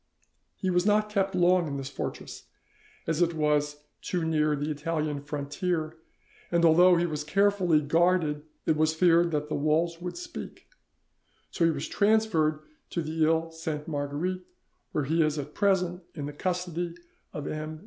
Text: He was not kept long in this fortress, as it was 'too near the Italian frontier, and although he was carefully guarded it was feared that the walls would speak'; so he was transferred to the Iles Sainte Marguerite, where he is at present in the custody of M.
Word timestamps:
He 0.55 0.71
was 0.71 0.83
not 0.83 1.11
kept 1.11 1.35
long 1.35 1.67
in 1.67 1.77
this 1.77 1.91
fortress, 1.91 2.45
as 3.05 3.21
it 3.21 3.35
was 3.35 3.83
'too 4.01 4.25
near 4.25 4.55
the 4.55 4.71
Italian 4.71 5.21
frontier, 5.21 5.95
and 6.51 6.65
although 6.65 6.95
he 6.95 7.05
was 7.05 7.23
carefully 7.23 7.81
guarded 7.81 8.41
it 8.65 8.75
was 8.75 8.95
feared 8.95 9.29
that 9.29 9.47
the 9.47 9.53
walls 9.53 10.01
would 10.01 10.17
speak'; 10.17 10.67
so 11.51 11.65
he 11.65 11.69
was 11.69 11.87
transferred 11.87 12.61
to 12.89 13.03
the 13.03 13.23
Iles 13.27 13.61
Sainte 13.61 13.87
Marguerite, 13.87 14.43
where 14.91 15.03
he 15.03 15.21
is 15.21 15.37
at 15.37 15.53
present 15.53 16.01
in 16.15 16.25
the 16.25 16.33
custody 16.33 16.95
of 17.31 17.45
M. 17.45 17.79